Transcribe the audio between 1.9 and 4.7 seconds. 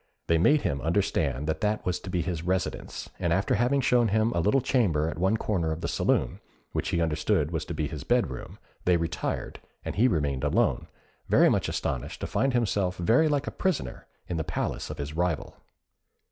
to be his residence, and after having shown him a little